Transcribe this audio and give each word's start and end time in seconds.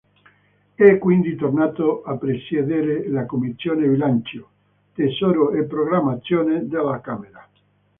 È 0.73 0.97
quindi 0.97 1.35
tornato 1.35 2.01
a 2.01 2.17
presiedere 2.17 3.07
la 3.07 3.27
commissione 3.27 3.85
bilancio, 3.87 4.49
tesoro 4.95 5.51
e 5.51 5.65
programmazione 5.65 6.65
della 6.67 6.99
Camera. 7.01 7.47